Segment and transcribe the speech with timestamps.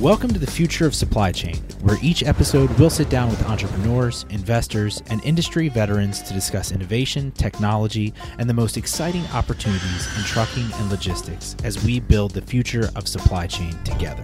[0.00, 4.24] Welcome to the future of supply chain, where each episode we'll sit down with entrepreneurs,
[4.30, 10.72] investors, and industry veterans to discuss innovation, technology, and the most exciting opportunities in trucking
[10.72, 14.22] and logistics as we build the future of supply chain together.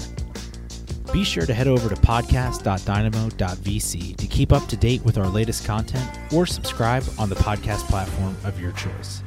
[1.13, 5.67] Be sure to head over to podcast.dynamo.vc to keep up to date with our latest
[5.67, 9.23] content or subscribe on the podcast platform of your choice.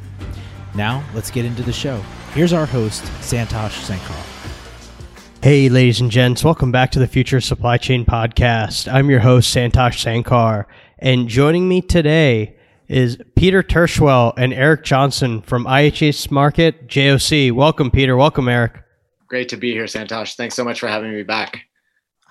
[0.73, 2.01] Now, let's get into the show.
[2.33, 4.38] Here's our host, Santosh Sankar.
[5.41, 8.91] Hey, ladies and gents, welcome back to the Future Supply Chain Podcast.
[8.91, 10.65] I'm your host, Santosh Sankar,
[10.97, 12.57] and joining me today
[12.89, 17.53] is Peter Tirschwell and Eric Johnson from IHS Markit JOC.
[17.53, 18.17] Welcome, Peter.
[18.17, 18.83] Welcome, Eric.
[19.29, 20.35] Great to be here, Santosh.
[20.35, 21.61] Thanks so much for having me back.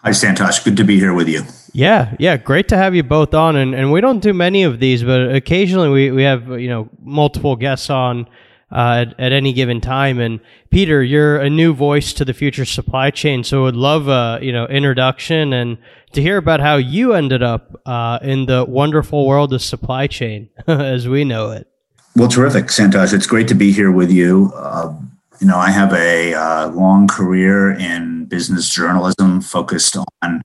[0.04, 0.62] Hi, Santosh.
[0.62, 1.44] Good to be here with you.
[1.72, 3.56] Yeah, yeah, great to have you both on.
[3.56, 6.90] And, and we don't do many of these, but occasionally we, we have, you know,
[7.00, 8.28] multiple guests on
[8.70, 10.20] uh, at, at, any given time.
[10.20, 14.08] And Peter, you're a new voice to the future supply chain, so I would love
[14.08, 15.78] a you know introduction and
[16.12, 20.48] to hear about how you ended up uh, in the wonderful world of supply chain
[20.66, 21.68] as we know it.
[22.16, 23.12] Well, terrific, Santosh.
[23.12, 24.52] It's great to be here with you.
[24.54, 24.94] Uh,
[25.40, 30.42] you know, I have a uh, long career in business journalism focused on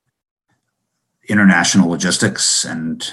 [1.27, 3.09] international logistics and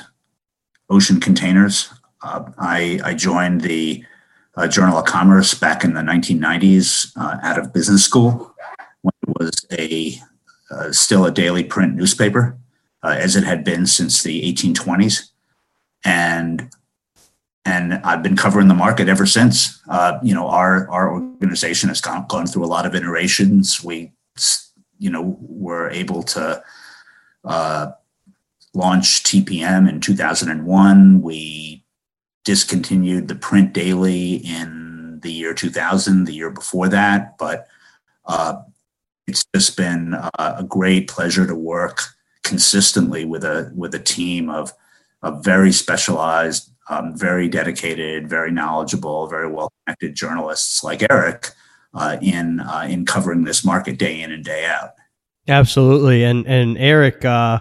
[0.90, 1.92] ocean containers.
[2.22, 4.04] Uh, I, I joined the
[4.60, 8.54] uh, Journal of Commerce back in the 1990s uh, out of business school
[9.00, 10.18] when it was a
[10.70, 12.58] uh, still a daily print newspaper,
[13.02, 15.30] uh, as it had been since the 1820s,
[16.04, 16.70] and
[17.64, 19.80] and I've been covering the market ever since.
[19.88, 23.82] Uh, you know, our our organization has gone, gone through a lot of iterations.
[23.82, 24.12] We,
[24.98, 26.62] you know, were able to
[27.44, 27.92] uh,
[28.74, 31.22] launch TPM in 2001.
[31.22, 31.79] We
[32.50, 37.38] discontinued the print daily in the year 2000, the year before that.
[37.38, 37.68] But
[38.24, 38.62] uh,
[39.28, 42.02] it's just been uh, a great pleasure to work
[42.42, 44.72] consistently with a with a team of,
[45.22, 51.50] of very specialized, um, very dedicated, very knowledgeable, very well connected journalists like Eric
[51.94, 54.94] uh, in uh, in covering this market day in and day out.
[55.46, 57.60] Absolutely, and and Eric uh,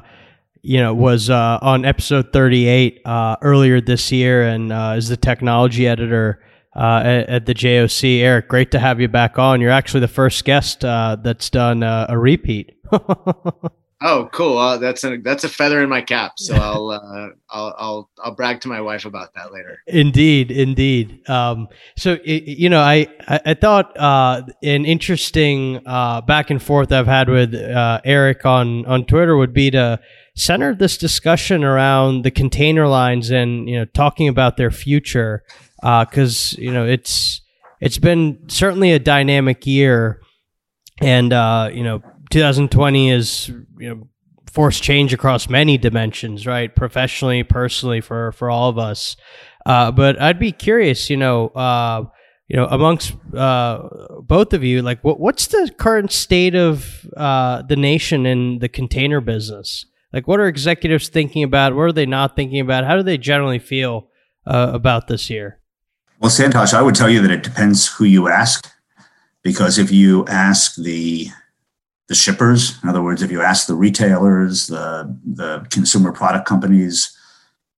[0.61, 5.17] you know, was uh, on episode 38 uh, earlier this year and uh, is the
[5.17, 6.43] technology editor
[6.75, 8.21] uh, at, at, the JOC.
[8.21, 9.61] Eric, great to have you back on.
[9.61, 12.73] You're actually the first guest uh, that's done uh, a repeat.
[12.91, 14.79] oh, cool!
[14.79, 16.33] that's a that's a feather in my cap.
[16.37, 19.79] So I'll I'll I'll I'll brag to my wife about that later.
[19.87, 21.27] Indeed, indeed.
[21.29, 27.07] Um, so it, you know, I I, I thought an interesting back and forth I've
[27.07, 29.99] had with Eric on on Twitter would be to
[30.35, 35.43] centered this discussion around the container lines and you know talking about their future
[35.81, 37.41] because uh, you know it's
[37.79, 40.21] it's been certainly a dynamic year.
[41.01, 44.07] And uh, you know 2020 is you know
[44.51, 46.75] forced change across many dimensions right?
[46.75, 49.15] Professionally personally for for all of us.
[49.65, 52.03] Uh, but I'd be curious you know uh,
[52.49, 53.87] you know amongst uh,
[54.23, 58.67] both of you like what, what's the current state of uh, the nation in the
[58.67, 61.75] container business like, what are executives thinking about?
[61.75, 62.85] What are they not thinking about?
[62.85, 64.09] How do they generally feel
[64.45, 65.59] uh, about this year?
[66.19, 68.69] Well, Santosh, I would tell you that it depends who you ask,
[69.43, 71.27] because if you ask the
[72.07, 77.15] the shippers, in other words, if you ask the retailers, the the consumer product companies,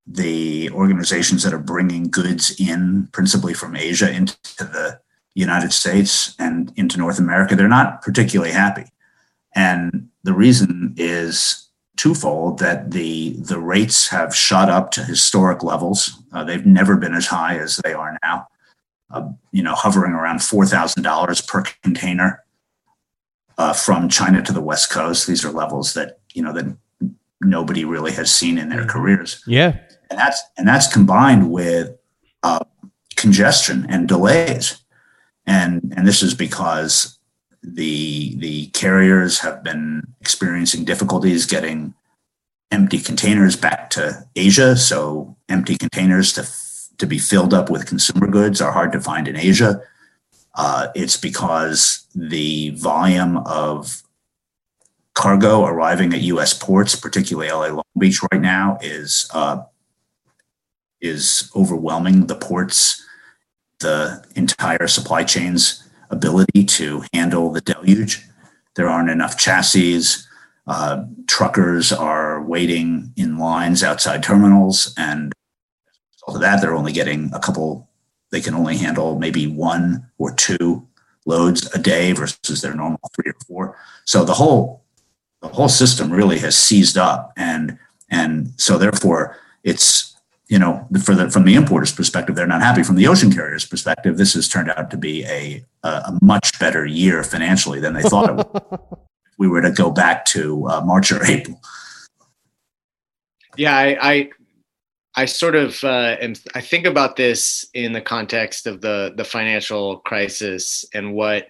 [0.07, 4.99] the organizations that are bringing goods in, principally from Asia into the
[5.35, 8.85] United States and into North America, they're not particularly happy,
[9.53, 11.60] and the reason is
[12.01, 16.19] twofold that the the rates have shot up to historic levels.
[16.33, 18.47] Uh, they've never been as high as they are now.
[19.11, 22.43] Uh, you know, hovering around four thousand dollars per container
[23.59, 25.27] uh, from China to the West Coast.
[25.27, 26.75] These are levels that you know that
[27.39, 29.43] nobody really has seen in their careers.
[29.45, 29.77] Yeah,
[30.09, 31.95] and that's and that's combined with
[32.41, 32.65] uh,
[33.15, 34.81] congestion and delays,
[35.45, 37.19] and and this is because
[37.63, 41.93] the the carriers have been experiencing difficulties getting
[42.71, 44.75] empty containers back to Asia.
[44.75, 46.47] So empty containers to
[46.97, 49.81] to be filled up with consumer goods are hard to find in Asia.
[50.53, 54.03] Uh, it's because the volume of
[55.13, 56.53] cargo arriving at U.S.
[56.53, 59.63] ports, particularly LA Long Beach, right now is uh,
[61.01, 63.03] is overwhelming the ports,
[63.79, 68.23] the entire supply chains ability to handle the deluge.
[68.75, 70.01] There aren't enough chassis.
[70.71, 75.33] Uh, truckers are waiting in lines outside terminals, and
[76.25, 77.89] all of that, they're only getting a couple.
[78.31, 80.87] They can only handle maybe one or two
[81.25, 83.77] loads a day versus their normal three or four.
[84.05, 84.85] So the whole
[85.41, 87.77] the whole system really has seized up, and
[88.09, 89.35] and so therefore
[89.65, 90.15] it's
[90.47, 92.83] you know for the from the importers' perspective, they're not happy.
[92.83, 96.85] From the ocean carriers' perspective, this has turned out to be a a, much better
[96.85, 98.99] year financially than they thought it would.
[99.41, 101.59] we were to go back to uh, March or April.
[103.57, 104.29] Yeah, I, I
[105.15, 109.23] I sort of uh, am, I think about this in the context of the the
[109.23, 111.47] financial crisis and what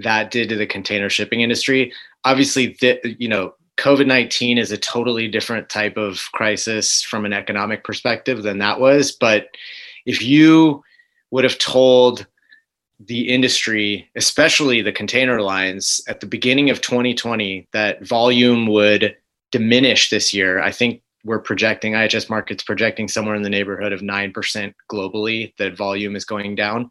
[0.00, 1.94] that did to the container shipping industry.
[2.24, 7.32] Obviously, the, you know, COVID nineteen is a totally different type of crisis from an
[7.32, 9.12] economic perspective than that was.
[9.12, 9.46] But
[10.04, 10.84] if you
[11.30, 12.26] would have told
[13.06, 19.16] the industry, especially the container lines, at the beginning of 2020, that volume would
[19.50, 24.02] diminish this year, I think we're projecting IHS Markit's projecting somewhere in the neighborhood of
[24.02, 26.90] nine percent globally that volume is going down.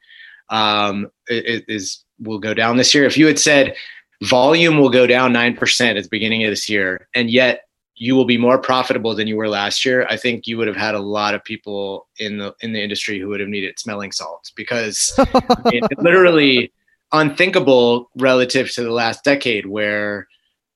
[0.50, 3.06] Um, it, it is will go down this year.
[3.06, 3.75] If you had said
[4.23, 7.69] volume will go down nine percent at the beginning of this year, and yet
[8.00, 10.78] you will be more profitable than you were last year, I think you would have
[10.78, 14.12] had a lot of people in the in the industry who would have needed smelling
[14.12, 15.13] salts because
[15.66, 16.72] it, literally
[17.12, 20.28] unthinkable relative to the last decade where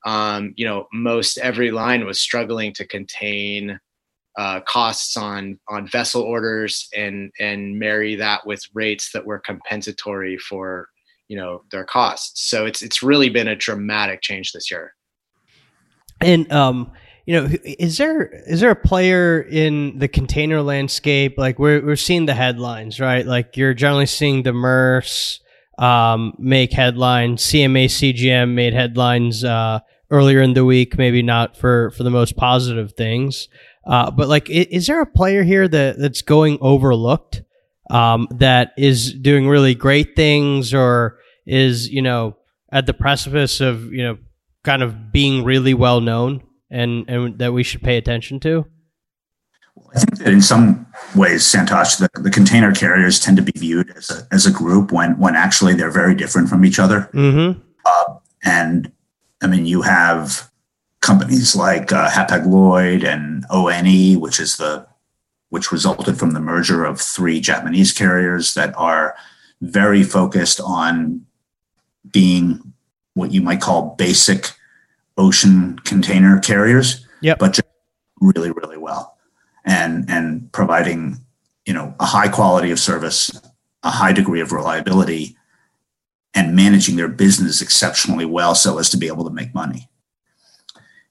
[0.06, 3.80] um, you know, most every line was struggling to contain
[4.38, 10.38] uh, costs on on vessel orders and and marry that with rates that were compensatory
[10.38, 10.90] for
[11.30, 12.50] you know their costs.
[12.50, 14.94] So it's it's really been a dramatic change this year.
[16.20, 16.92] And um,
[17.26, 21.36] you know, is there is there a player in the container landscape?
[21.38, 23.26] Like we're we're seeing the headlines, right?
[23.26, 25.40] Like you're generally seeing the Maersks
[25.78, 27.44] um, make headlines.
[27.44, 29.80] CMA CGM made headlines uh,
[30.12, 33.48] earlier in the week, maybe not for for the most positive things.
[33.86, 37.42] Uh, but like, is, is, there a player here that that's going overlooked
[37.90, 42.36] um, that is doing really great things, or is you know
[42.70, 44.18] at the precipice of you know
[44.66, 46.42] kind of being really well known
[46.74, 48.66] and and that we should pay attention to?
[49.96, 50.86] I think that in some
[51.16, 54.92] ways, Santosh, the, the container carriers tend to be viewed as a, as a group
[54.92, 57.10] when when actually they're very different from each other.
[57.14, 57.60] Mm-hmm.
[57.86, 58.92] Uh, and
[59.42, 60.50] I mean, you have
[61.02, 64.88] companies like uh, Hapag-Lloyd and ONE, which is the
[65.50, 69.16] which resulted from the merger of three Japanese carriers that are
[69.62, 71.26] very focused on
[72.12, 72.74] being
[73.14, 74.52] what you might call basic
[75.18, 77.40] ocean container carriers, yep.
[77.40, 77.68] but just
[78.22, 79.18] really, really well,
[79.66, 81.18] and and providing
[81.66, 83.32] you know a high quality of service,
[83.84, 85.36] a high degree of reliability,
[86.34, 89.90] and managing their business exceptionally well so as to be able to make money.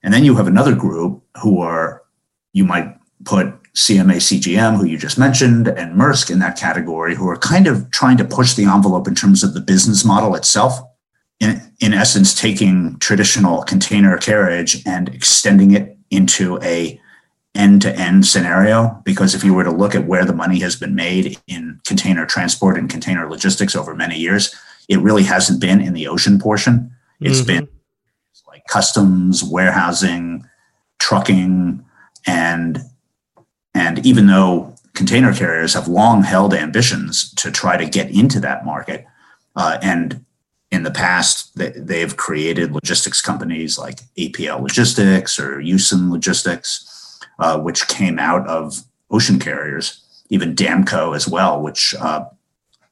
[0.03, 2.03] And then you have another group who are,
[2.51, 7.27] you might put CMA CGM, who you just mentioned, and Maersk in that category, who
[7.29, 10.79] are kind of trying to push the envelope in terms of the business model itself.
[11.39, 16.99] In, in essence, taking traditional container carriage and extending it into a
[17.55, 21.37] end-to-end scenario because if you were to look at where the money has been made
[21.45, 24.55] in container transport and container logistics over many years
[24.89, 26.91] it really hasn't been in the ocean portion.
[27.19, 27.47] It's mm-hmm.
[27.47, 27.67] been
[28.47, 30.45] like customs, warehousing,
[30.99, 31.83] trucking,
[32.27, 32.79] and
[33.73, 38.65] and even though container carriers have long held ambitions to try to get into that
[38.65, 39.05] market,
[39.55, 40.23] uh, and
[40.73, 47.59] in the past they, they've created logistics companies like APL Logistics or Yusen Logistics, uh,
[47.59, 49.99] which came out of ocean carriers.
[50.29, 52.25] Even Damco as well, which uh,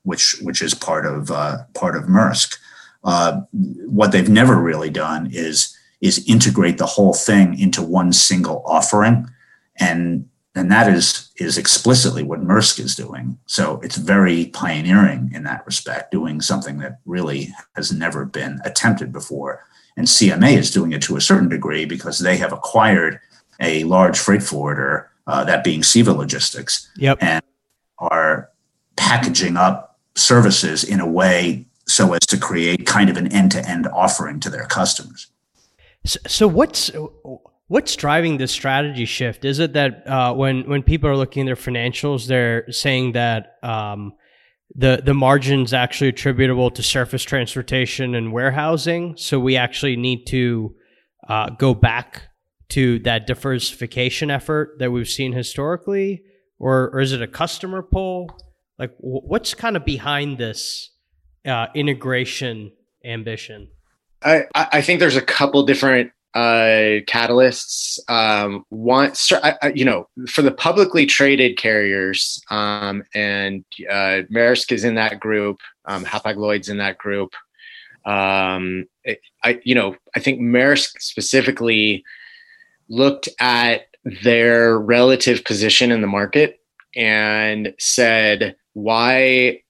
[0.03, 2.57] which which is part of uh, part of Maersk.
[3.03, 3.41] Uh,
[3.88, 9.27] what they've never really done is is integrate the whole thing into one single offering,
[9.77, 13.38] and and that is is explicitly what Maersk is doing.
[13.46, 19.12] So it's very pioneering in that respect, doing something that really has never been attempted
[19.12, 19.65] before.
[19.98, 23.20] And CMA is doing it to a certain degree because they have acquired
[23.60, 27.17] a large freight forwarder, uh, that being CEVA Logistics, yep.
[27.22, 27.43] and
[28.00, 28.50] are
[28.96, 34.39] packaging up services in a way so as to create kind of an end-to-end offering
[34.39, 35.27] to their customers.
[36.05, 36.89] So, so what's
[37.71, 39.45] what's driving this strategy shift?
[39.45, 43.55] Is it that uh, when when people are looking at their financials, they're saying that
[43.63, 44.13] um,
[44.75, 50.75] the the margins actually attributable to surface transportation and warehousing, so we actually need to
[51.29, 52.23] uh, go back
[52.69, 56.23] to that diversification effort that we've seen historically,
[56.59, 58.29] or, or is it a customer pull?
[58.77, 60.91] Like, what's kind of behind this
[61.45, 62.73] uh, integration
[63.05, 63.69] ambition?
[64.23, 68.00] I, I think there's a couple different uh, catalysts.
[68.09, 68.65] Um,
[69.43, 75.19] I, you know, for the publicly traded carriers, um, and uh, Maersk is in that
[75.19, 77.33] group, um, Hapag-Lloyd's in that group.
[78.05, 78.85] Um,
[79.43, 82.03] I, you know, I think Maersk specifically
[82.89, 83.88] looked at
[84.23, 86.59] their relative position in the market
[86.95, 89.61] and said, why,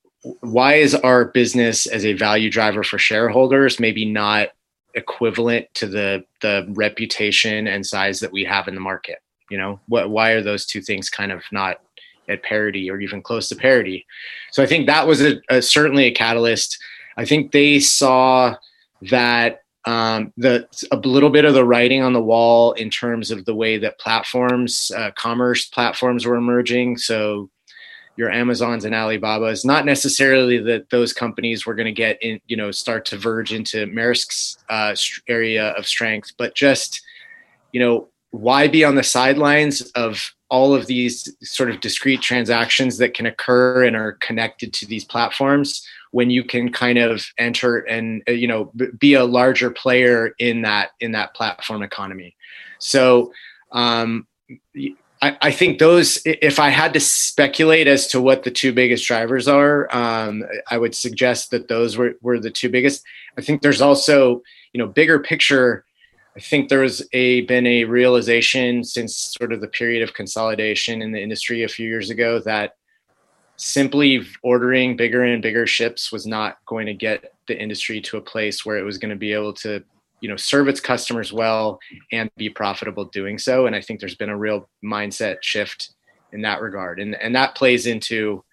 [0.42, 4.50] why is our business as a value driver for shareholders maybe not
[4.96, 9.20] equivalent to the the reputation and size that we have in the market?
[9.50, 11.82] You know, what, why are those two things kind of not
[12.30, 14.06] at parity or even close to parity?
[14.52, 16.78] So I think that was a, a certainly a catalyst.
[17.18, 18.56] I think they saw
[19.10, 23.46] that um, the a little bit of the writing on the wall in terms of
[23.46, 26.98] the way that platforms, uh, commerce platforms were emerging.
[26.98, 27.50] So
[28.18, 32.58] your Amazons and Alibabas, not necessarily that those companies were going to get in, you
[32.58, 34.96] know, start to verge into Maersk's uh,
[35.28, 37.02] area of strength, but just,
[37.72, 42.98] you know, why be on the sidelines of all of these sort of discrete transactions
[42.98, 47.80] that can occur and are connected to these platforms when you can kind of enter
[47.80, 52.36] and uh, you know be a larger player in that in that platform economy?
[52.80, 53.32] So
[53.72, 54.28] um,
[55.22, 59.06] I, I, think those if i had to speculate as to what the two biggest
[59.06, 63.04] drivers are um, i would suggest that those were, were the two biggest.
[63.38, 64.42] I think there's also
[64.74, 65.86] you know bigger picture
[66.36, 71.12] I think there's a been a realization since sort of the period of consolidation in
[71.12, 72.76] the industry a few years ago that
[73.58, 78.22] simply ordering bigger and bigger ships was not going to get the industry to a
[78.22, 79.84] place where it was going to be able to
[80.22, 81.80] you know serve its customers well
[82.12, 85.92] and be profitable doing so and i think there's been a real mindset shift
[86.32, 88.44] in that regard and and that plays into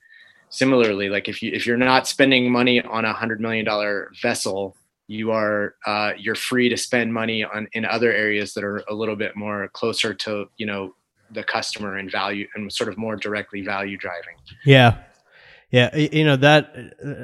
[0.51, 4.75] similarly like if you if you're not spending money on a hundred million dollar vessel
[5.09, 8.95] you are uh, you're free to spend money on in other areas that are a
[8.95, 10.95] little bit more closer to you know
[11.33, 14.37] the customer and value and sort of more directly value driving.
[14.65, 14.99] Yeah.
[15.71, 16.75] Yeah, you know that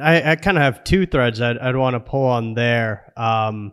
[0.03, 3.11] I, I kind of have two threads I'd, I'd want to pull on there.
[3.17, 3.73] Um,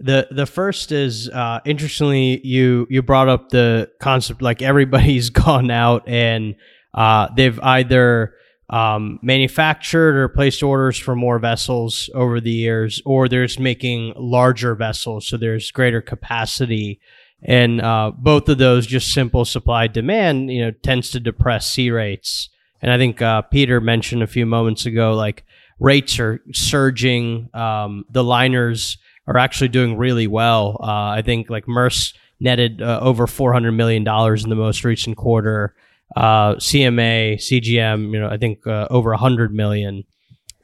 [0.00, 5.70] the the first is uh, interestingly you you brought up the concept like everybody's gone
[5.70, 6.56] out and
[6.94, 8.34] uh, they've either
[8.70, 14.12] um, manufactured or placed orders for more vessels over the years, or they're just making
[14.16, 17.00] larger vessels, so there's greater capacity.
[17.42, 21.90] And uh, both of those just simple supply demand you know tends to depress sea
[21.90, 22.48] rates.
[22.82, 25.44] And i think uh, peter mentioned a few moments ago like
[25.78, 28.98] rates are surging um, the liners
[29.30, 30.76] are actually doing really well.
[30.80, 35.16] Uh, i think like Maersk netted uh, over 400 million dollars in the most recent
[35.16, 35.74] quarter.
[36.16, 40.04] Uh, cma cgm you know i think uh, over 100 million.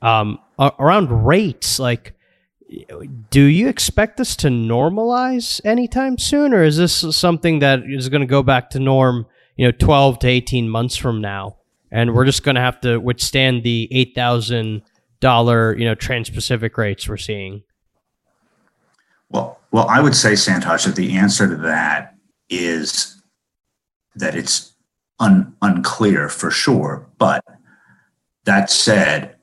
[0.03, 0.39] Um,
[0.79, 2.15] around rates like
[3.31, 8.21] do you expect this to normalize anytime soon or is this something that is going
[8.21, 11.57] to go back to norm you know 12 to 18 months from now?
[11.93, 17.17] And we're just going to have to withstand the $8000 you know trans-pacific rates we're
[17.17, 17.63] seeing
[19.31, 22.15] well well i would say santosh that the answer to that
[22.49, 23.21] is
[24.15, 24.73] that it's
[25.19, 27.45] un- unclear for sure but
[28.45, 29.37] that said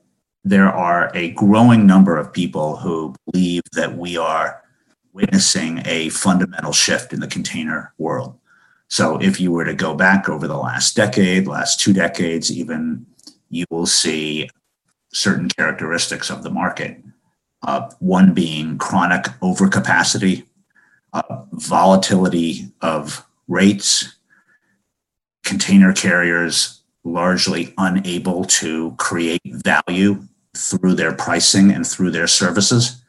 [0.43, 4.61] there are a growing number of people who believe that we are
[5.13, 8.37] witnessing a fundamental shift in the container world.
[8.89, 13.05] So, if you were to go back over the last decade, last two decades, even,
[13.49, 14.49] you will see
[15.13, 17.01] certain characteristics of the market.
[17.63, 20.45] Uh, one being chronic overcapacity,
[21.13, 24.17] uh, volatility of rates,
[25.43, 30.21] container carriers largely unable to create value
[30.55, 33.01] through their pricing and through their services.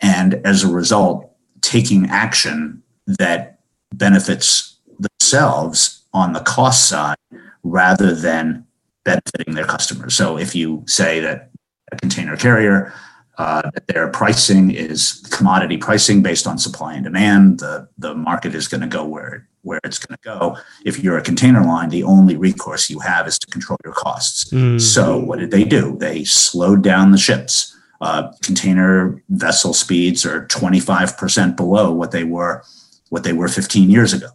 [0.00, 1.30] And as a result,
[1.60, 3.60] taking action that
[3.94, 7.16] benefits themselves on the cost side
[7.62, 8.66] rather than
[9.04, 10.14] benefiting their customers.
[10.14, 11.50] So if you say that
[11.90, 12.92] a container carrier,
[13.38, 18.54] uh, that their pricing is commodity pricing based on supply and demand, the, the market
[18.54, 20.56] is going to go where where it's going to go.
[20.84, 24.50] If you're a container line, the only recourse you have is to control your costs.
[24.50, 24.80] Mm.
[24.80, 25.96] So, what did they do?
[25.98, 27.76] They slowed down the ships.
[28.00, 32.64] Uh, container vessel speeds are 25% below what they were
[33.10, 34.28] what they were 15 years ago.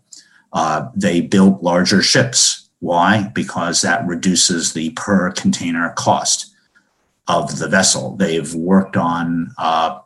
[0.54, 2.70] Uh, they built larger ships.
[2.80, 3.30] Why?
[3.34, 6.54] Because that reduces the per container cost
[7.28, 8.16] of the vessel.
[8.16, 10.00] They've worked on uh,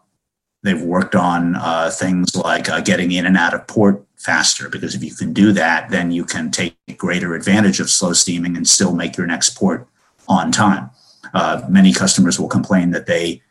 [0.63, 4.94] they've worked on uh, things like uh, getting in and out of port faster because
[4.94, 8.68] if you can do that, then you can take greater advantage of slow steaming and
[8.68, 9.88] still make your next port
[10.28, 10.90] on time.
[11.34, 13.42] Uh, many customers will complain that they,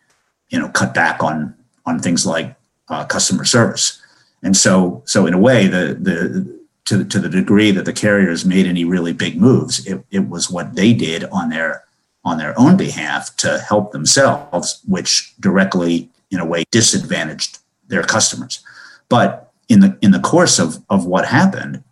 [0.49, 1.55] you know, cut back on
[1.87, 2.55] on things like
[2.89, 4.01] uh, customer service,
[4.43, 8.45] and so so in a way, the the to to the degree that the carriers
[8.45, 11.85] made any really big moves, it, it was what they did on their
[12.25, 17.59] on their own behalf to help themselves, which directly in a way disadvantaged
[17.89, 18.63] their customers.
[19.09, 21.83] But in the in the course of of what happened,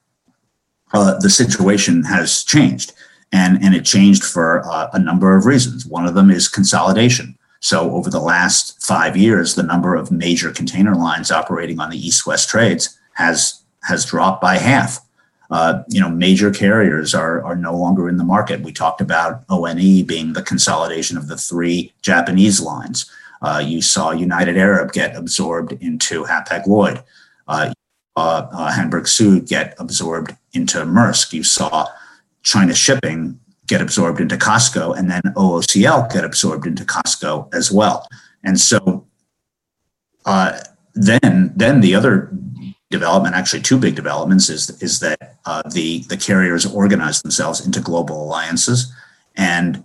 [0.92, 2.92] uh, the situation has changed,
[3.32, 5.86] and and it changed for uh, a number of reasons.
[5.86, 7.36] One of them is consolidation.
[7.60, 11.98] So over the last five years, the number of major container lines operating on the
[11.98, 15.00] east-west trades has has dropped by half.
[15.50, 18.60] Uh, you know, major carriers are are no longer in the market.
[18.60, 23.10] We talked about ONE being the consolidation of the three Japanese lines.
[23.40, 27.02] Uh, you saw United Arab get absorbed into Hapag Lloyd.
[27.46, 27.72] Uh,
[28.16, 31.32] uh, Hamburg Süd get absorbed into Maersk.
[31.32, 31.86] You saw
[32.42, 33.38] China Shipping
[33.68, 38.08] get absorbed into COSCO, and then OOCL get absorbed into COSCO as well.
[38.42, 39.06] And so
[40.24, 40.58] uh,
[40.94, 42.28] then, then the other
[42.90, 47.80] development, actually two big developments, is is that uh, the the carriers organized themselves into
[47.80, 48.92] global alliances,
[49.36, 49.84] and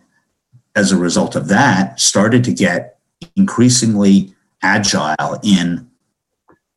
[0.75, 2.97] as a result of that, started to get
[3.35, 5.89] increasingly agile in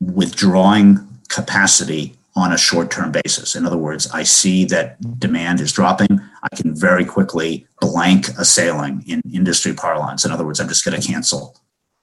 [0.00, 3.54] withdrawing capacity on a short term basis.
[3.54, 6.20] In other words, I see that demand is dropping.
[6.42, 10.24] I can very quickly blank a sailing in industry parlance.
[10.24, 11.56] In other words, I'm just going to cancel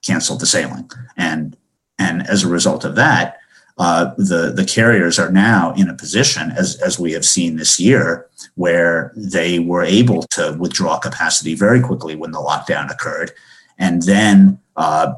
[0.04, 0.90] cancel the sailing.
[1.16, 1.56] And
[1.98, 3.38] and as a result of that,
[3.76, 7.80] uh, the the carriers are now in a position, as as we have seen this
[7.80, 13.32] year, where they were able to withdraw capacity very quickly when the lockdown occurred,
[13.78, 15.12] and then uh,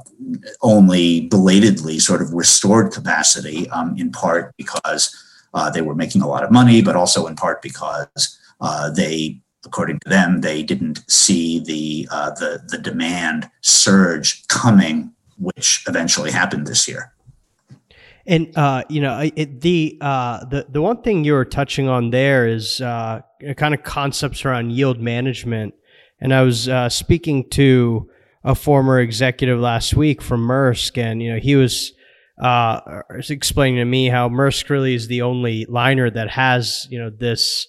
[0.62, 5.14] only belatedly sort of restored capacity, um, in part because
[5.52, 9.38] uh, they were making a lot of money, but also in part because uh, they,
[9.66, 16.30] according to them, they didn't see the uh, the the demand surge coming, which eventually
[16.30, 17.12] happened this year.
[18.26, 22.10] And uh, you know, it, the uh, the the one thing you were touching on
[22.10, 23.20] there is uh,
[23.56, 25.74] kind of concepts around yield management.
[26.20, 28.10] And I was uh, speaking to
[28.42, 31.92] a former executive last week from Maersk, and you know he was
[32.42, 32.80] uh,
[33.28, 37.68] explaining to me how Maersk really is the only liner that has you know this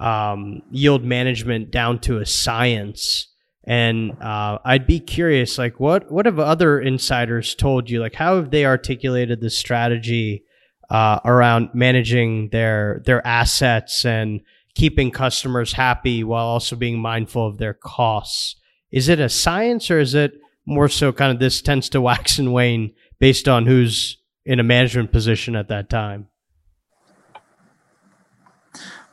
[0.00, 3.28] um, yield management down to a science.
[3.68, 8.00] And uh, I'd be curious, like what what have other insiders told you?
[8.00, 10.44] Like how have they articulated the strategy
[10.90, 14.40] uh, around managing their their assets and
[14.74, 18.56] keeping customers happy while also being mindful of their costs?
[18.90, 20.32] is it a science or is it
[20.66, 24.62] more so kind of this tends to wax and wane based on who's in a
[24.64, 26.28] management position at that time?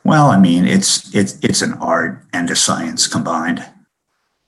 [0.03, 3.65] Well, I mean, it's it's it's an art and a science combined.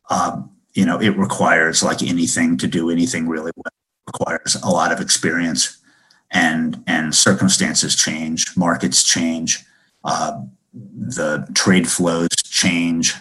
[0.09, 3.73] Um, you know, it requires like anything to do anything really well
[4.07, 5.77] requires a lot of experience,
[6.31, 9.63] and and circumstances change, markets change,
[10.03, 10.41] uh,
[10.73, 13.13] the trade flows change,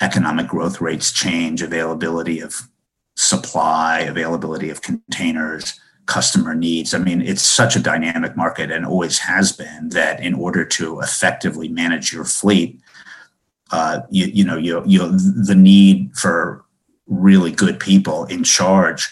[0.00, 2.68] economic growth rates change, availability of
[3.16, 6.94] supply, availability of containers, customer needs.
[6.94, 11.00] I mean, it's such a dynamic market and always has been that in order to
[11.00, 12.80] effectively manage your fleet,
[13.72, 16.64] uh, you, you know, you, you the need for
[17.06, 19.08] really good people in charge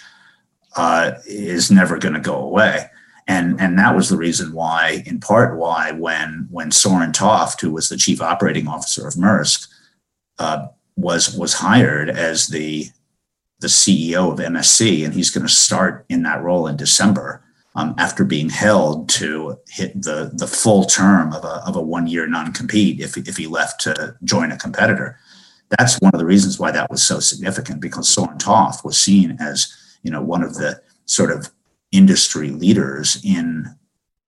[0.77, 2.87] uh, is never going to go away.
[3.27, 7.71] And, and that was the reason why, in part, why when when Soren Toft, who
[7.73, 9.69] was the chief operating officer of Maersk,
[10.39, 12.87] uh, was was hired as the
[13.61, 17.45] the CEO of MSC, and he's going to start in that role in December
[17.81, 22.07] um, after being held to hit the the full term of a of a one
[22.07, 25.19] year non compete if if he left to join a competitor.
[25.79, 29.37] That's one of the reasons why that was so significant because Soren Toft was seen
[29.41, 31.51] as you know one of the sort of
[31.93, 33.67] industry leaders in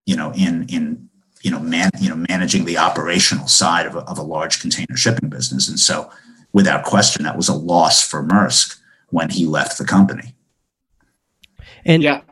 [0.06, 1.08] you know in in
[1.42, 4.96] you know man you know managing the operational side of a, of a large container
[4.96, 6.10] shipping business and so
[6.52, 10.34] without question, that was a loss for Maersk when he left the company.
[11.84, 12.22] And yeah.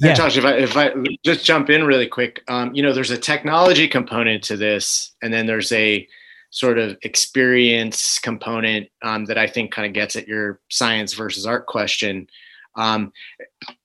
[0.00, 0.14] Yeah.
[0.14, 0.92] Josh, if I if I
[1.24, 5.32] just jump in really quick, um, you know, there's a technology component to this, and
[5.32, 6.06] then there's a
[6.50, 11.46] sort of experience component um, that I think kind of gets at your science versus
[11.46, 12.28] art question.
[12.76, 13.12] Um,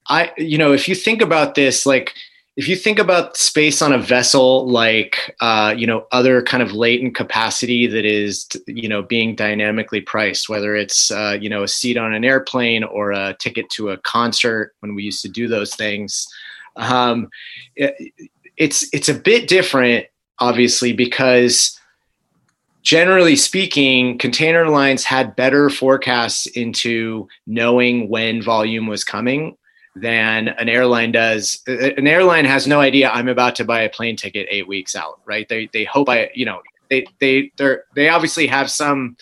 [0.09, 2.13] I, you know, if you think about this, like
[2.57, 6.73] if you think about space on a vessel like uh, you know other kind of
[6.73, 11.67] latent capacity that is you know being dynamically priced whether it's uh, you know a
[11.67, 15.47] seat on an airplane or a ticket to a concert when we used to do
[15.47, 16.27] those things
[16.75, 17.29] um,
[17.75, 17.95] it,
[18.57, 20.05] it's it's a bit different
[20.39, 21.79] obviously because
[22.81, 29.55] generally speaking container lines had better forecasts into knowing when volume was coming
[30.01, 31.62] than an airline does.
[31.67, 35.19] An airline has no idea I'm about to buy a plane ticket eight weeks out,
[35.25, 35.47] right?
[35.47, 39.17] They they hope I, you know, they they they they obviously have some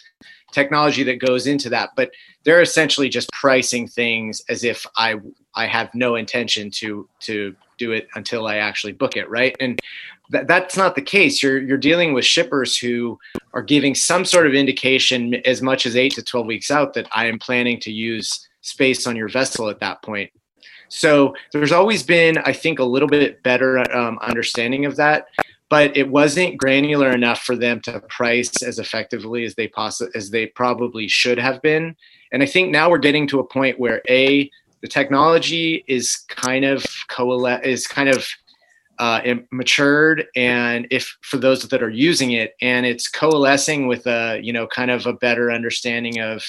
[0.52, 2.12] technology that goes into that, but
[2.44, 5.16] they're essentially just pricing things as if I
[5.56, 9.56] I have no intention to to do it until I actually book it, right?
[9.60, 9.80] And
[10.32, 11.44] th- that's not the case.
[11.44, 13.20] You're you're dealing with shippers who
[13.54, 17.08] are giving some sort of indication as much as 8 to 12 weeks out that
[17.12, 20.32] I am planning to use space on your vessel at that point.
[20.90, 25.28] So there's always been, I think, a little bit better um, understanding of that,
[25.70, 30.30] but it wasn't granular enough for them to price as effectively as they possibly as
[30.30, 31.96] they probably should have been.
[32.32, 34.50] And I think now we're getting to a point where a
[34.82, 38.28] the technology is kind of coalesce is kind of
[39.00, 39.20] uh,
[39.52, 44.54] matured and if for those that are using it and it's coalescing with a you
[44.54, 46.44] know kind of a better understanding of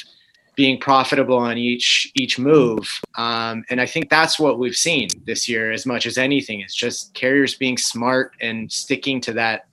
[0.57, 2.89] being profitable on each each move.
[3.17, 6.61] Um, and i think that's what we've seen this year as much as anything.
[6.61, 9.67] It's just carriers being smart and sticking to that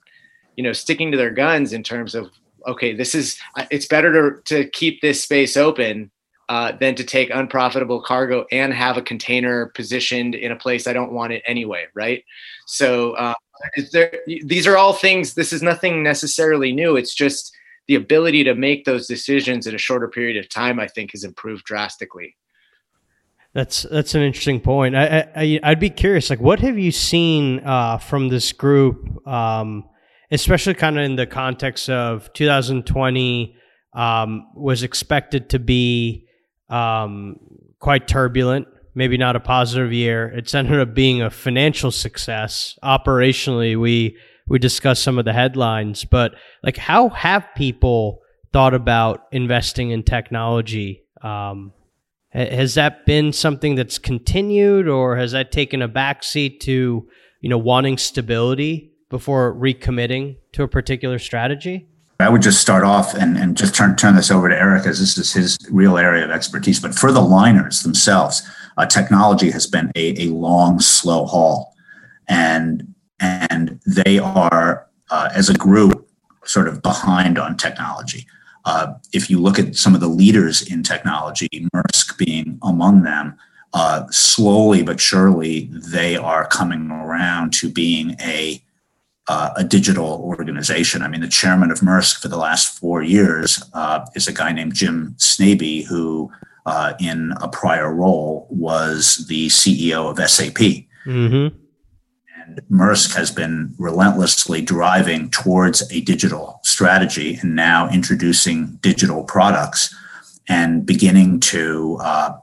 [0.56, 2.30] you know sticking to their guns in terms of
[2.66, 3.38] okay this is
[3.70, 6.10] it's better to, to keep this space open
[6.48, 10.92] uh, than to take unprofitable cargo and have a container positioned in a place i
[10.92, 12.24] don't want it anyway right?
[12.66, 13.34] So uh,
[13.92, 16.96] there, these are all things this is nothing necessarily new.
[16.96, 17.54] It's just
[17.88, 21.24] the ability to make those decisions in a shorter period of time, I think, has
[21.24, 22.36] improved drastically.
[23.52, 24.96] That's that's an interesting point.
[24.96, 29.84] I, I I'd be curious, like, what have you seen uh, from this group, um,
[30.32, 33.56] especially kind of in the context of 2020
[33.94, 36.26] um, was expected to be
[36.68, 37.36] um,
[37.78, 40.32] quite turbulent, maybe not a positive year.
[40.34, 42.76] It's ended up being a financial success.
[42.82, 44.16] Operationally, we
[44.46, 48.20] we discussed some of the headlines, but like how have people
[48.52, 51.02] thought about investing in technology?
[51.22, 51.72] Um,
[52.30, 57.08] has that been something that's continued, or has that taken a backseat to
[57.40, 61.88] you know wanting stability before recommitting to a particular strategy?
[62.20, 65.00] I would just start off and, and just turn turn this over to Eric as
[65.00, 66.80] this is his real area of expertise.
[66.80, 68.42] But for the liners themselves,
[68.76, 71.74] uh, technology has been a, a long, slow haul,
[72.28, 72.93] and
[73.24, 76.08] and they are, uh, as a group,
[76.44, 78.26] sort of behind on technology.
[78.64, 83.36] Uh, if you look at some of the leaders in technology, Maersk being among them,
[83.72, 88.62] uh, slowly but surely they are coming around to being a
[89.26, 91.00] uh, a digital organization.
[91.00, 94.52] I mean, the chairman of Maersk for the last four years uh, is a guy
[94.52, 96.30] named Jim Snabe, who
[96.66, 100.84] uh, in a prior role was the CEO of SAP.
[101.06, 101.56] Mm-hmm.
[102.46, 109.94] And Maersk has been relentlessly driving towards a digital strategy and now introducing digital products
[110.48, 112.36] and beginning to uh,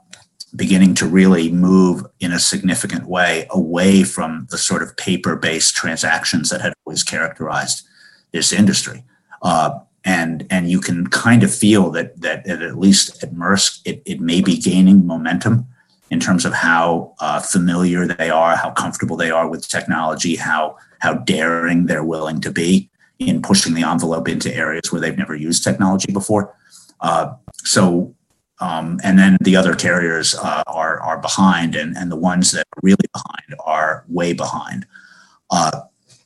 [0.54, 6.50] beginning to really move in a significant way away from the sort of paper-based transactions
[6.50, 7.86] that had always characterized
[8.32, 9.04] this industry.
[9.40, 14.02] Uh, and and you can kind of feel that that, at least at Maersk it,
[14.04, 15.66] it may be gaining momentum
[16.12, 20.76] in terms of how uh, familiar they are, how comfortable they are with technology, how
[21.00, 25.34] how daring they're willing to be in pushing the envelope into areas where they've never
[25.34, 26.54] used technology before.
[27.00, 27.32] Uh,
[27.64, 28.14] so,
[28.60, 32.66] um, and then the other carriers uh, are are behind, and and the ones that
[32.76, 34.84] are really behind are way behind.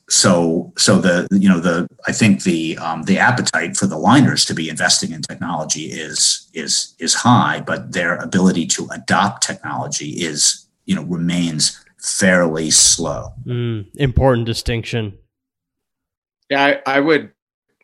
[0.09, 4.45] So so the you know the I think the um, the appetite for the liners
[4.45, 10.11] to be investing in technology is is is high, but their ability to adopt technology
[10.11, 13.33] is you know remains fairly slow.
[13.45, 15.17] Mm, important distinction.
[16.49, 17.33] Yeah, I, I would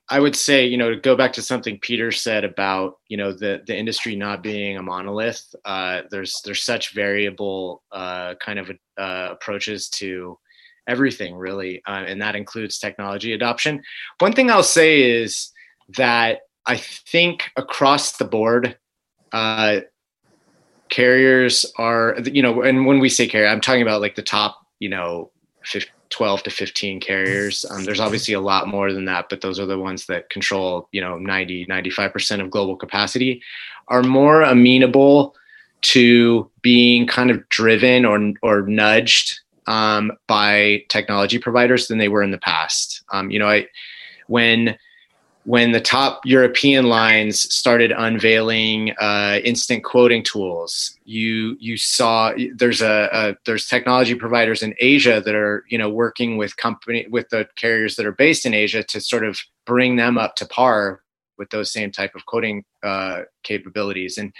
[0.09, 3.31] I would say, you know, to go back to something Peter said about, you know,
[3.31, 5.55] the the industry not being a monolith.
[5.65, 10.37] Uh, there's there's such variable uh, kind of uh, approaches to
[10.87, 13.81] everything really, uh, and that includes technology adoption.
[14.19, 15.51] One thing I'll say is
[15.97, 18.77] that I think across the board,
[19.31, 19.81] uh,
[20.89, 24.59] carriers are, you know, and when we say carrier, I'm talking about like the top,
[24.79, 25.31] you know,
[26.09, 27.65] 12 to 15 carriers.
[27.69, 30.87] Um, there's obviously a lot more than that, but those are the ones that control,
[30.91, 33.41] you know, 90, 95% of global capacity,
[33.87, 35.35] are more amenable
[35.81, 42.23] to being kind of driven or or nudged um, by technology providers than they were
[42.23, 43.03] in the past.
[43.11, 43.67] Um, you know, I
[44.27, 44.77] when
[45.45, 52.81] when the top European lines started unveiling uh, instant quoting tools, you you saw there's
[52.81, 57.29] a, a, there's technology providers in Asia that are you know working with company with
[57.29, 61.01] the carriers that are based in Asia to sort of bring them up to par
[61.37, 64.33] with those same type of quoting uh, capabilities and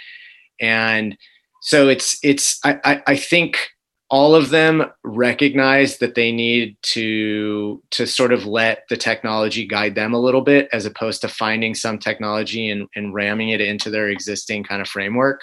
[0.60, 1.18] and
[1.60, 3.70] so it's it's I, I, I think
[4.10, 9.94] all of them recognize that they need to to sort of let the technology guide
[9.94, 13.90] them a little bit as opposed to finding some technology and, and ramming it into
[13.90, 15.40] their existing kind of framework.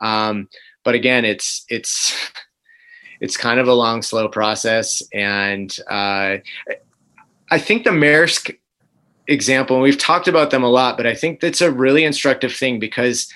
[0.00, 0.48] Um,
[0.84, 2.14] but again it's it's
[3.20, 5.02] it's kind of a long slow process.
[5.12, 6.38] And uh,
[7.50, 8.56] i think the maersk
[9.26, 12.52] example and we've talked about them a lot but i think that's a really instructive
[12.52, 13.32] thing because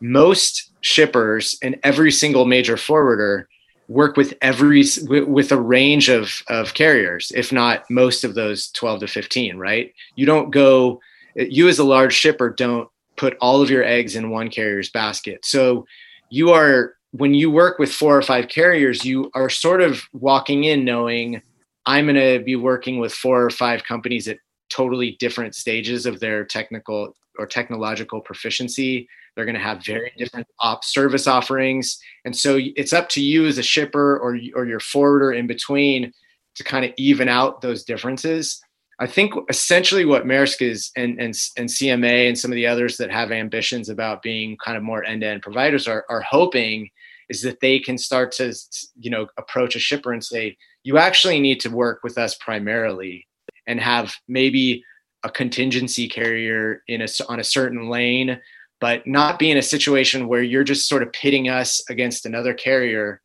[0.00, 3.48] most shippers and every single major forwarder
[3.90, 9.00] work with every with a range of of carriers if not most of those 12
[9.00, 9.92] to 15 right?
[10.14, 11.00] You don't go
[11.34, 15.44] you as a large shipper don't put all of your eggs in one carrier's basket.
[15.44, 15.86] So
[16.30, 20.64] you are when you work with four or five carriers you are sort of walking
[20.64, 21.42] in knowing
[21.86, 26.20] i'm going to be working with four or five companies at totally different stages of
[26.20, 31.98] their technical or technological proficiency they're going to have very different op service offerings.
[32.24, 36.12] And so it's up to you as a shipper or, or your forwarder in between
[36.56, 38.60] to kind of even out those differences.
[38.98, 42.98] I think essentially what Maersk is and, and, and CMA and some of the others
[42.98, 46.90] that have ambitions about being kind of more end-to-end providers are, are hoping
[47.30, 48.52] is that they can start to,
[48.98, 53.26] you know, approach a shipper and say, you actually need to work with us primarily
[53.66, 54.84] and have maybe
[55.24, 58.38] a contingency carrier in a, on a certain lane
[58.80, 62.54] but not be in a situation where you're just sort of pitting us against another
[62.54, 63.20] carrier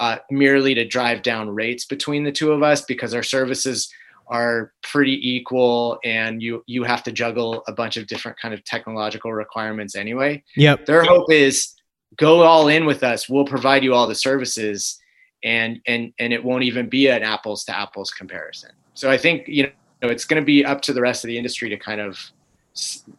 [0.00, 3.92] uh, merely to drive down rates between the two of us because our services
[4.28, 8.62] are pretty equal and you you have to juggle a bunch of different kind of
[8.64, 10.42] technological requirements anyway.
[10.56, 10.86] Yep.
[10.86, 11.74] Their hope is
[12.16, 13.28] go all in with us.
[13.28, 15.00] We'll provide you all the services
[15.42, 18.70] and and and it won't even be an apples to apples comparison.
[18.94, 21.38] So i think you know it's going to be up to the rest of the
[21.38, 22.18] industry to kind of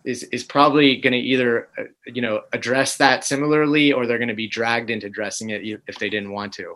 [0.04, 4.30] is is probably going to either uh, you know address that similarly or they're going
[4.30, 6.76] to be dragged into addressing it if they didn't want to.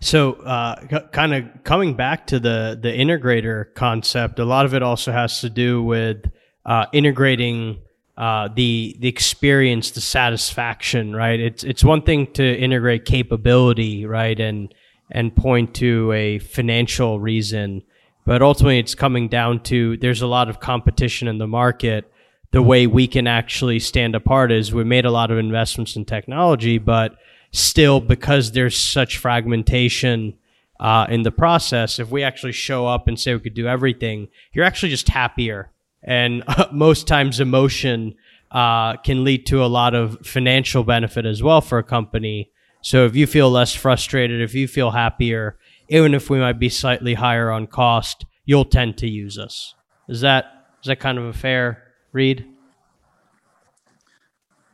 [0.00, 4.74] So uh, c- kind of coming back to the the integrator concept a lot of
[4.74, 6.30] it also has to do with
[6.64, 7.82] uh, integrating
[8.16, 11.38] uh, the the experience the satisfaction right?
[11.38, 14.74] It's it's one thing to integrate capability right and
[15.10, 17.82] and point to a financial reason
[18.26, 22.12] but ultimately, it's coming down to there's a lot of competition in the market.
[22.50, 26.04] The way we can actually stand apart is we made a lot of investments in
[26.04, 27.16] technology, but
[27.52, 30.34] still, because there's such fragmentation
[30.78, 34.28] uh, in the process, if we actually show up and say we could do everything,
[34.52, 35.70] you're actually just happier.
[36.02, 38.14] And most times, emotion
[38.50, 42.50] uh, can lead to a lot of financial benefit as well for a company.
[42.82, 45.56] So if you feel less frustrated, if you feel happier,
[45.88, 49.74] even if we might be slightly higher on cost, you'll tend to use us.
[50.08, 52.46] Is that is that kind of a fair read?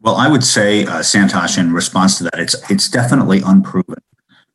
[0.02, 3.98] Well, I would say, uh, Santosh, in response to that, it's it's definitely unproven.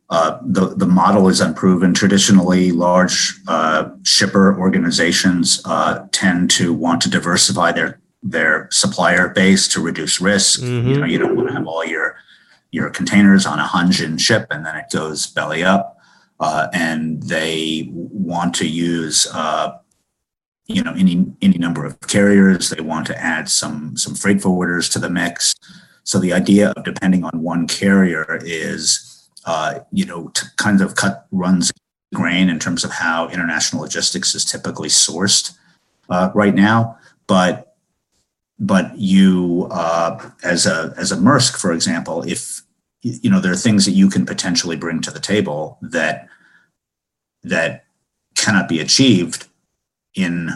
[0.10, 1.94] Uh, the the model is unproven.
[1.94, 9.68] Traditionally, large uh, shipper organizations uh, tend to want to diversify their their supplier base
[9.70, 10.62] to reduce risk.
[10.62, 10.88] Mm-hmm.
[10.90, 12.18] You know, you don't want to have all your
[12.72, 15.97] your containers on a Hanjin ship and then it goes belly up
[16.40, 19.78] uh, and they want to use uh,
[20.68, 22.70] you know any any number of carriers.
[22.70, 25.56] They want to add some some freight forwarders to the mix.
[26.04, 30.96] So the idea of depending on one carrier is uh, you know to kind of
[30.96, 31.72] cut runs
[32.14, 35.58] grain in terms of how international logistics is typically sourced
[36.10, 36.98] uh, right now,
[37.28, 37.76] but
[38.60, 42.62] but you uh, as a as a Maersk, for example, if
[43.02, 46.28] you know there are things that you can potentially bring to the table that
[47.44, 47.86] that
[48.36, 49.48] cannot be achieved
[50.16, 50.50] in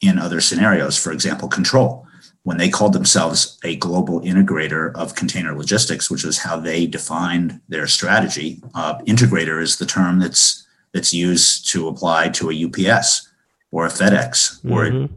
[0.00, 0.96] in other scenarios.
[0.96, 2.04] For example control.
[2.42, 7.60] When they called themselves a global integrator of container logistics which is how they defined
[7.68, 13.28] their strategy uh, integrator is the term that's that's used to apply to a ups
[13.72, 14.72] or a fedex mm-hmm.
[14.72, 15.08] or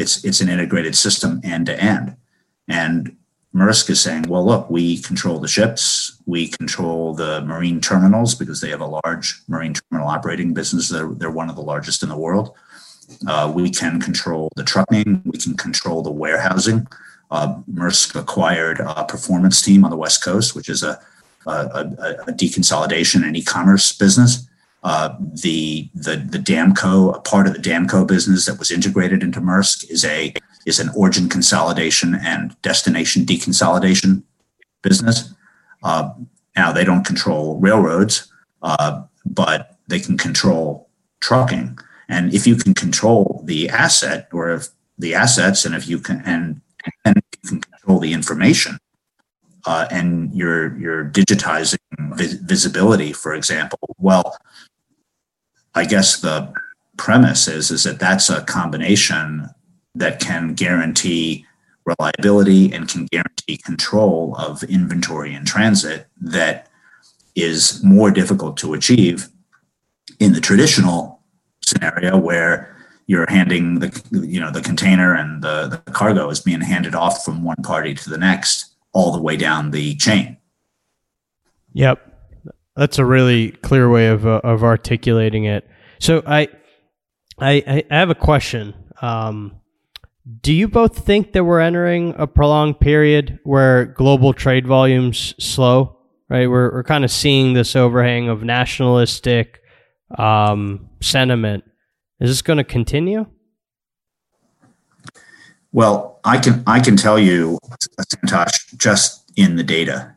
[0.00, 2.16] it's it's an integrated system end to end.
[2.66, 3.16] And
[3.54, 8.60] Maersk is saying, well, look, we control the ships, we control the marine terminals because
[8.60, 10.88] they have a large marine terminal operating business.
[10.88, 12.54] They're, they're one of the largest in the world.
[13.26, 16.86] Uh, we can control the trucking, we can control the warehousing.
[17.32, 21.00] Uh, Maersk acquired a performance team on the West Coast, which is a,
[21.46, 24.46] a, a, a deconsolidation and e-commerce business.
[24.82, 29.40] Uh, the the the Damco, a part of the Damco business that was integrated into
[29.40, 30.32] Maersk, is a
[30.66, 34.22] is an origin consolidation and destination deconsolidation
[34.82, 35.34] business.
[35.82, 36.10] Uh,
[36.56, 40.88] now they don't control railroads, uh, but they can control
[41.20, 41.78] trucking.
[42.08, 46.22] And if you can control the asset or if the assets, and if you can
[46.24, 46.60] and,
[47.04, 48.78] and you can control the information,
[49.66, 51.78] uh, and you're you're digitizing
[52.14, 53.78] vis- visibility, for example.
[53.98, 54.36] Well,
[55.74, 56.52] I guess the
[56.96, 59.48] premise is is that that's a combination
[59.94, 61.46] that can guarantee
[61.84, 66.68] reliability and can guarantee control of inventory in transit that
[67.34, 69.28] is more difficult to achieve
[70.18, 71.20] in the traditional
[71.66, 76.60] scenario where you're handing the you know the container and the, the cargo is being
[76.60, 80.36] handed off from one party to the next all the way down the chain.
[81.72, 82.09] Yep
[82.80, 85.68] that's a really clear way of, uh, of articulating it.
[85.98, 86.48] So I,
[87.38, 88.74] I i have a question.
[89.02, 89.60] Um,
[90.40, 96.00] do you both think that we're entering a prolonged period where global trade volumes slow
[96.30, 96.48] right?
[96.48, 99.60] We're, we're kind of seeing this overhang of nationalistic
[100.16, 101.64] um, sentiment.
[102.20, 103.26] Is this going to continue?
[105.72, 107.58] Well, I can I can tell you,
[108.00, 110.14] Santosh, just in the data,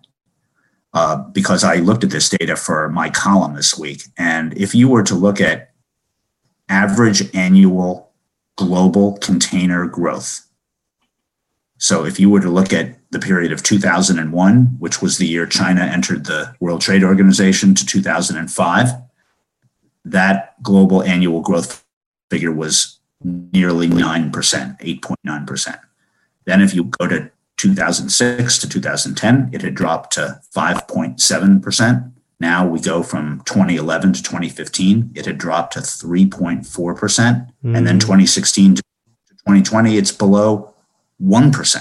[0.93, 4.87] uh, because I looked at this data for my column this week, and if you
[4.87, 5.71] were to look at
[6.69, 8.11] average annual
[8.55, 10.47] global container growth,
[11.77, 15.45] so if you were to look at the period of 2001, which was the year
[15.45, 18.89] China entered the World Trade Organization, to 2005,
[20.05, 21.83] that global annual growth
[22.29, 25.79] figure was nearly 9%, 8.9%.
[26.45, 27.29] Then if you go to
[27.63, 32.11] 2006 to 2010, it had dropped to 5.7%.
[32.41, 36.65] Now we go from 2011 to 2015, it had dropped to 3.4%.
[36.65, 37.47] Mm.
[37.63, 37.99] And then hmm.
[37.99, 40.73] 2016 to 2020, it's below
[41.21, 41.77] 1%.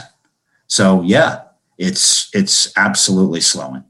[0.68, 1.42] So yeah,
[1.78, 3.84] it's it's absolutely slowing.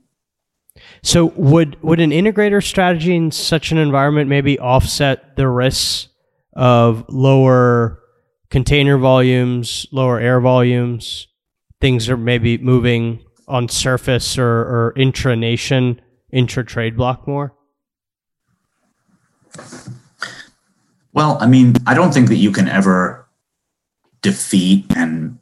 [1.02, 6.08] So would would an integrator strategy in such an environment maybe offset the risks
[6.54, 8.00] of lower
[8.50, 11.28] container volumes, lower air volumes,
[11.82, 13.18] things are maybe moving
[13.48, 17.52] on surface or, or intra nation, intra trade block more?
[21.12, 23.28] Well, I mean, I don't think that you can ever
[24.22, 25.40] defeat and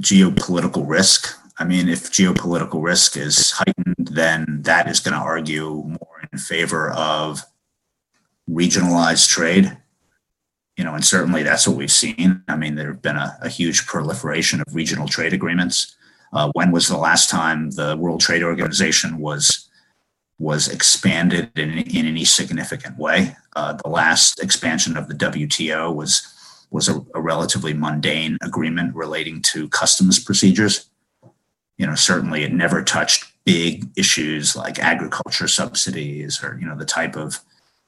[0.00, 1.38] geopolitical risk.
[1.60, 6.38] I mean, if geopolitical risk is heightened, then that is going to argue more in
[6.40, 7.44] favor of
[8.50, 9.78] regionalized trade
[10.78, 12.40] you know, and certainly that's what we've seen.
[12.46, 15.96] I mean, there have been a, a huge proliferation of regional trade agreements.
[16.32, 19.68] Uh, when was the last time the World Trade Organization was
[20.38, 23.34] was expanded in, in any significant way?
[23.56, 26.32] Uh, the last expansion of the WTO was
[26.70, 30.88] was a, a, relatively mundane agreement relating to customs procedures.
[31.76, 36.84] You know, certainly it never touched big issues like agriculture subsidies or you know the
[36.84, 37.40] type of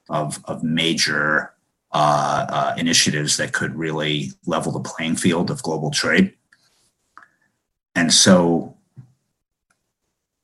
[0.08, 1.52] of, of major
[1.92, 6.34] uh, uh, initiatives that could really level the playing field of global trade.
[7.94, 8.76] And so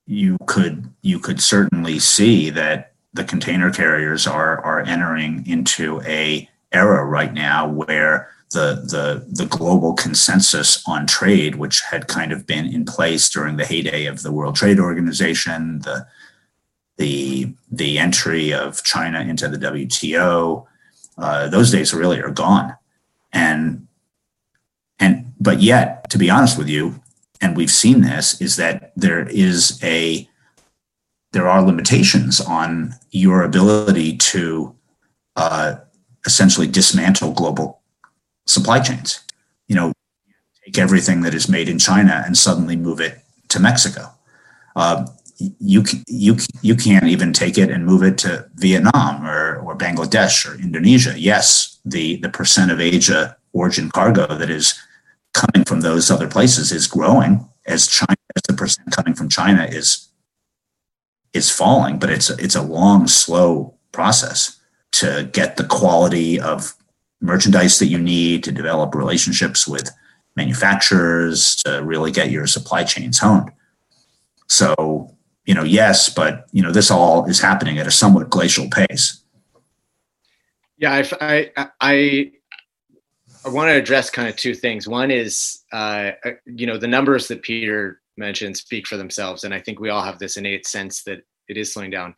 [0.06, 6.48] you could you could certainly see that the container carriers are are entering into a
[6.72, 12.46] era right now where the the the global consensus on trade, which had kind of
[12.46, 16.06] been in place during the heyday of the World Trade Organization, the
[16.96, 20.66] the the entry of China into the WTO,
[21.18, 22.76] uh, those days really are gone.
[23.33, 23.87] And
[24.98, 27.00] and but yet, to be honest with you,
[27.40, 30.29] and we've seen this, is that there is a
[31.33, 34.74] there are limitations on your ability to
[35.37, 35.76] uh,
[36.24, 37.83] essentially dismantle global
[38.46, 39.20] supply chains.
[39.68, 39.92] You know,
[40.64, 44.11] take everything that is made in China and suddenly move it to Mexico.
[44.74, 45.07] Uh,
[45.38, 50.49] you you you can't even take it and move it to Vietnam or or Bangladesh
[50.49, 51.18] or Indonesia.
[51.18, 54.79] Yes, the the percent of Asia origin cargo that is
[55.35, 59.64] coming from those other places is growing as China as the percent coming from China
[59.64, 60.09] is
[61.33, 64.59] is falling, but it's a, it's a long, slow process
[64.92, 66.75] to get the quality of
[67.20, 69.90] merchandise that you need to develop relationships with
[70.37, 73.51] manufacturers to really get your supply chains honed.
[74.49, 75.15] So
[75.46, 79.22] you know, yes, but you know, this all is happening at a somewhat glacial pace.
[80.76, 82.32] Yeah, I, I, I,
[83.44, 84.86] I want to address kind of two things.
[84.86, 89.55] One is, uh, uh, you know, the numbers that Peter mentioned speak for themselves, and
[89.55, 92.14] I think we all have this innate sense that it is slowing down.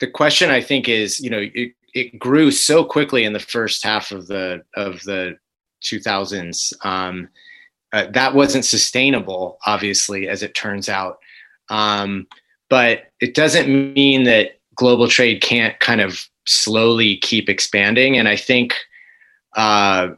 [0.00, 3.84] The question I think is, you know, it, it grew so quickly in the first
[3.84, 5.36] half of the of the
[5.84, 6.72] 2000s.
[6.84, 7.28] Um,
[7.92, 11.18] uh, that wasn't sustainable, obviously, as it turns out.
[11.68, 12.26] Um,
[12.72, 18.16] but it doesn't mean that global trade can't kind of slowly keep expanding.
[18.16, 18.74] And I think,
[19.54, 20.08] uh,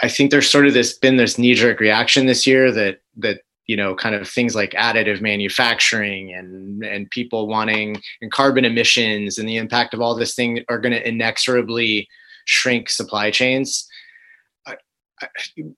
[0.00, 3.42] I think there's sort of this been this knee jerk reaction this year that that
[3.66, 9.36] you know kind of things like additive manufacturing and and people wanting and carbon emissions
[9.36, 12.08] and the impact of all this thing are going to inexorably
[12.46, 13.86] shrink supply chains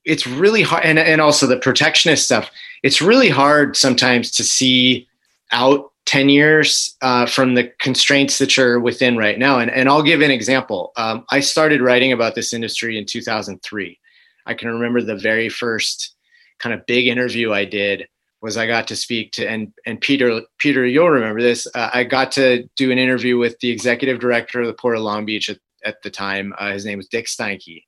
[0.05, 2.53] it's really hard and, and also the protectionist stuff
[2.85, 5.08] it's really hard sometimes to see
[5.53, 9.59] out 10 years uh, from the constraints that you're within right now.
[9.59, 10.93] And, and i'll give an example.
[10.97, 13.99] Um, i started writing about this industry in 2003
[14.47, 16.15] i can remember the very first
[16.59, 18.07] kind of big interview i did
[18.41, 22.05] was i got to speak to and and peter peter you'll remember this uh, i
[22.05, 25.49] got to do an interview with the executive director of the port of long beach
[25.49, 26.55] at, at the time.
[26.59, 27.83] Uh, his name was dick steinke.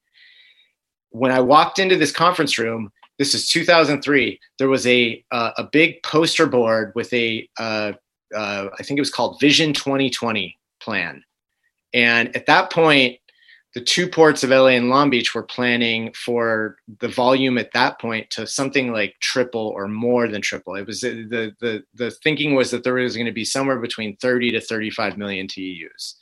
[1.11, 2.91] When I walked into this conference room,
[3.21, 4.41] this is 2003.
[4.59, 7.93] There was a uh, a big poster board with a uh,
[8.35, 11.23] uh, I think it was called Vision 2020 plan,
[11.93, 13.19] and at that point,
[13.75, 18.01] the two ports of LA and Long Beach were planning for the volume at that
[18.01, 20.75] point to something like triple or more than triple.
[20.77, 24.17] It was the the the thinking was that there was going to be somewhere between
[24.17, 26.15] 30 to 35 million TEUs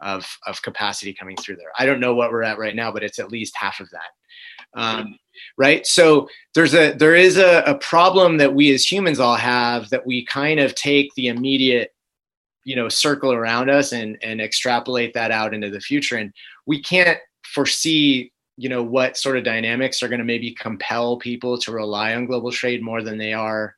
[0.00, 1.72] of of capacity coming through there.
[1.76, 4.10] I don't know what we're at right now, but it's at least half of that
[4.76, 5.18] um,
[5.58, 5.86] right?
[5.86, 10.06] So there's a there is a, a problem that we as humans all have that
[10.06, 11.92] we kind of take the immediate
[12.64, 16.16] you know circle around us and and extrapolate that out into the future.
[16.16, 16.32] And
[16.66, 21.58] we can't foresee you know what sort of dynamics are going to maybe compel people
[21.58, 23.74] to rely on global trade more than they are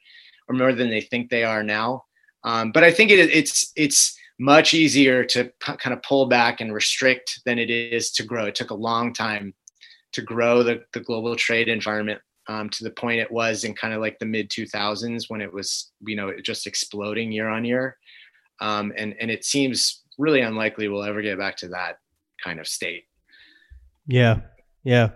[0.49, 2.05] or more than they think they are now.
[2.45, 6.61] Um, but i think it, it's it's much easier to p- kind of pull back
[6.61, 8.47] and restrict than it is to grow.
[8.47, 9.53] It took a long time
[10.13, 13.93] to grow the, the global trade environment um, to the point it was in kind
[13.93, 17.97] of like the mid 2000s when it was you know just exploding year on year.
[18.61, 21.99] Um, and and it seems really unlikely we'll ever get back to that
[22.43, 23.05] kind of state.
[24.07, 24.41] Yeah
[24.85, 25.11] yeah.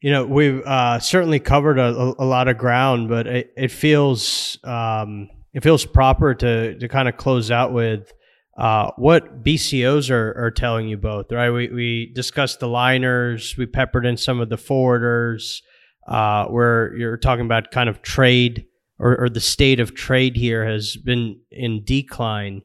[0.00, 4.58] You know we've uh, certainly covered a, a, lot of ground but it, it feels
[4.64, 8.12] um, it feels proper to to kind of close out with
[8.58, 11.50] uh, what BCOs are, are telling you both, right?
[11.50, 15.60] We, we discussed the liners, we peppered in some of the forwarders,
[16.08, 18.66] uh, where you're talking about kind of trade
[18.98, 22.62] or, or the state of trade here has been in decline.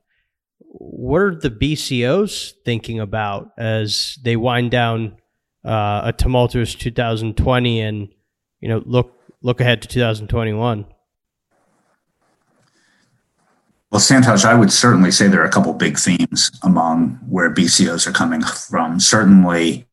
[0.60, 5.18] What are the BCOs thinking about as they wind down
[5.66, 8.08] uh, a tumultuous 2020 and
[8.62, 10.86] you know look look ahead to 2021?
[13.92, 18.08] Well, Santosh, I would certainly say there are a couple big themes among where BCOs
[18.08, 19.02] are coming from.
[19.02, 19.86] Certainly,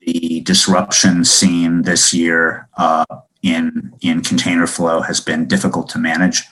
[0.00, 3.06] the disruption seen this year uh,
[3.42, 6.44] in in container flow has been difficult to manage,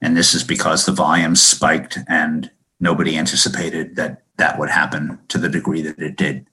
[0.00, 5.38] and this is because the volumes spiked and nobody anticipated that that would happen to
[5.38, 6.46] the degree that it did.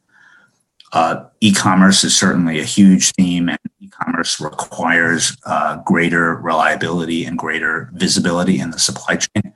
[0.94, 3.60] Uh, e-commerce is certainly a huge theme, and
[3.98, 9.54] e-commerce requires uh, greater reliability and greater visibility in the supply chain,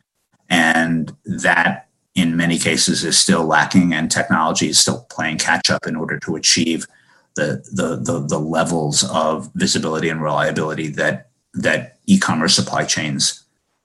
[0.50, 5.88] and that in many cases is still lacking, and technology is still playing catch up
[5.88, 6.86] in order to achieve
[7.36, 13.44] the the the, the levels of visibility and reliability that that e-commerce supply chains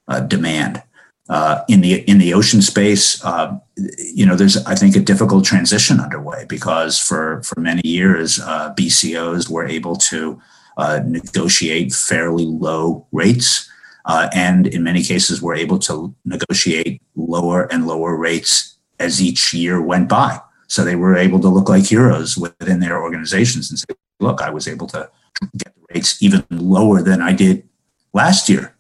[0.08, 0.82] uh, demand.
[1.28, 3.58] Uh, in the in the ocean space, uh,
[3.98, 8.72] you know, there's I think a difficult transition underway because for for many years, uh,
[8.74, 10.40] BCOs were able to
[10.76, 13.68] uh, negotiate fairly low rates,
[14.04, 19.52] uh, and in many cases, were able to negotiate lower and lower rates as each
[19.52, 20.40] year went by.
[20.68, 24.50] So they were able to look like heroes within their organizations and say, "Look, I
[24.50, 25.10] was able to
[25.58, 27.68] get the rates even lower than I did
[28.12, 28.76] last year."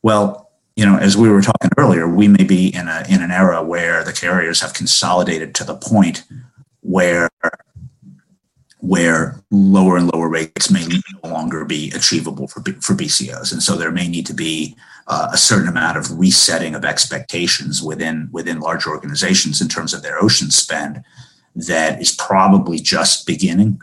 [0.00, 0.45] Well
[0.76, 3.62] you know, as we were talking earlier, we may be in a in an era
[3.62, 6.22] where the carriers have consolidated to the point
[6.80, 7.28] where
[8.80, 13.74] where lower and lower rates may no longer be achievable for for BCOs, and so
[13.74, 18.60] there may need to be uh, a certain amount of resetting of expectations within within
[18.60, 21.02] large organizations in terms of their ocean spend
[21.54, 23.80] that is probably just beginning.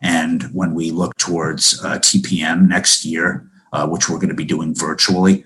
[0.00, 4.44] And when we look towards uh, TPM next year, uh, which we're going to be
[4.44, 5.44] doing virtually,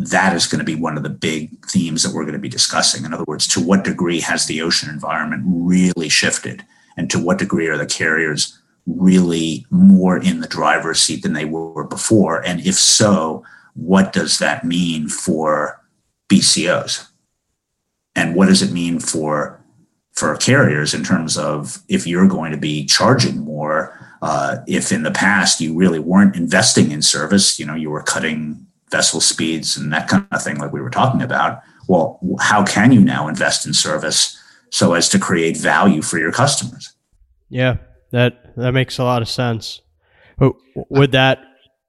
[0.00, 2.48] that is going to be one of the big themes that we're going to be
[2.48, 3.04] discussing.
[3.04, 6.64] In other words, to what degree has the ocean environment really shifted?
[6.96, 11.44] And to what degree are the carriers really more in the driver's seat than they
[11.44, 12.44] were before?
[12.46, 13.44] And if so,
[13.74, 15.80] what does that mean for
[16.30, 17.06] BCOs?
[18.16, 19.58] And what does it mean for
[20.14, 23.96] for carriers in terms of if you're going to be charging more?
[24.22, 28.02] Uh, if in the past you really weren't investing in service, you know, you were
[28.02, 31.60] cutting vessel speeds and that kind of thing, like we were talking about.
[31.88, 34.36] Well, how can you now invest in service
[34.70, 36.94] so as to create value for your customers?
[37.48, 37.78] Yeah,
[38.10, 39.80] that that makes a lot of sense.
[40.88, 41.38] With that,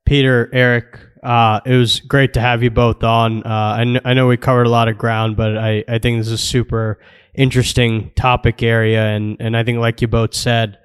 [0.06, 3.44] Peter, Eric, Uh, it was great to have you both on.
[3.44, 6.18] Uh, I, kn- I know we covered a lot of ground, but I, I think
[6.18, 6.98] this is a super
[7.36, 10.80] interesting topic area, and, and I think like you both said,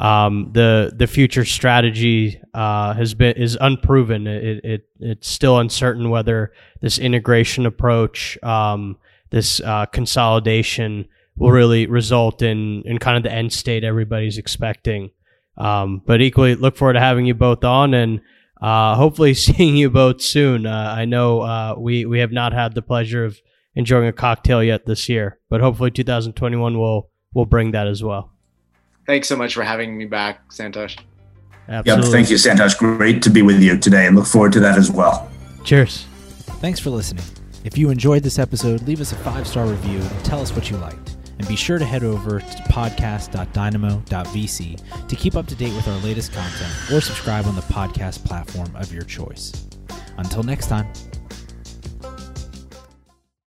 [0.00, 4.26] um, the the future strategy uh, has been is unproven.
[4.26, 8.96] It, it it's still uncertain whether this integration approach, um,
[9.28, 15.10] this uh, consolidation, will really result in in kind of the end state everybody's expecting.
[15.58, 18.22] Um, but equally, look forward to having you both on and
[18.62, 20.64] uh, hopefully seeing you both soon.
[20.64, 23.38] Uh, I know uh, we we have not had the pleasure of
[23.74, 28.32] enjoying a cocktail yet this year, but hopefully 2021 will will bring that as well.
[29.10, 30.96] Thanks so much for having me back, Santosh.
[31.68, 32.04] Absolutely.
[32.04, 32.78] Yep, thank you, Santosh.
[32.78, 35.28] Great to be with you today and look forward to that as well.
[35.64, 36.04] Cheers.
[36.60, 37.24] Thanks for listening.
[37.64, 40.70] If you enjoyed this episode, leave us a five star review and tell us what
[40.70, 41.16] you liked.
[41.40, 45.98] And be sure to head over to podcast.dynamo.vc to keep up to date with our
[45.98, 49.52] latest content or subscribe on the podcast platform of your choice.
[50.18, 50.86] Until next time.